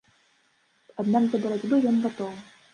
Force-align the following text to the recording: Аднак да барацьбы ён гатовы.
Аднак 1.05 1.23
да 1.35 1.43
барацьбы 1.45 1.83
ён 1.93 2.05
гатовы. 2.09 2.37